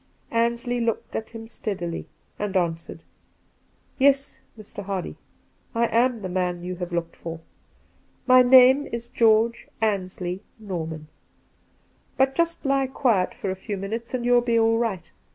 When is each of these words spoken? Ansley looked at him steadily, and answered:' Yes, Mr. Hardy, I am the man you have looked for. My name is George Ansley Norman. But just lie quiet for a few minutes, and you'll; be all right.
Ansley 0.31 0.79
looked 0.79 1.15
at 1.15 1.29
him 1.29 1.47
steadily, 1.47 2.07
and 2.39 2.57
answered:' 2.57 3.03
Yes, 3.99 4.39
Mr. 4.57 4.81
Hardy, 4.83 5.15
I 5.75 5.85
am 5.89 6.23
the 6.23 6.27
man 6.27 6.63
you 6.63 6.77
have 6.77 6.91
looked 6.91 7.15
for. 7.15 7.39
My 8.25 8.41
name 8.41 8.87
is 8.91 9.09
George 9.09 9.67
Ansley 9.79 10.41
Norman. 10.57 11.07
But 12.17 12.33
just 12.33 12.65
lie 12.65 12.87
quiet 12.87 13.35
for 13.35 13.51
a 13.51 13.55
few 13.55 13.77
minutes, 13.77 14.15
and 14.15 14.25
you'll; 14.25 14.41
be 14.41 14.57
all 14.57 14.79
right. 14.79 15.11